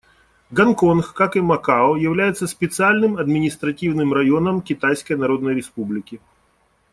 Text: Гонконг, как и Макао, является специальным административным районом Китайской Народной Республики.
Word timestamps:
Гонконг, 0.49 1.13
как 1.13 1.35
и 1.35 1.41
Макао, 1.41 1.95
является 1.95 2.47
специальным 2.47 3.17
административным 3.17 4.13
районом 4.13 4.61
Китайской 4.63 5.13
Народной 5.15 5.53
Республики. 5.53 6.19